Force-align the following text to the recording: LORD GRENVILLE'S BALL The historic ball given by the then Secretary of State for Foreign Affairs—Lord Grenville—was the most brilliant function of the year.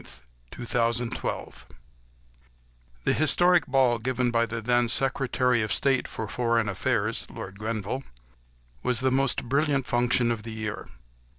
LORD 0.57 0.67
GRENVILLE'S 0.67 1.19
BALL 1.21 1.53
The 3.03 3.13
historic 3.13 3.67
ball 3.67 3.99
given 3.99 4.31
by 4.31 4.47
the 4.47 4.59
then 4.59 4.89
Secretary 4.89 5.61
of 5.61 5.71
State 5.71 6.07
for 6.07 6.27
Foreign 6.27 6.67
Affairs—Lord 6.67 7.59
Grenville—was 7.59 9.01
the 9.01 9.11
most 9.11 9.43
brilliant 9.43 9.85
function 9.85 10.31
of 10.31 10.41
the 10.41 10.53
year. 10.53 10.87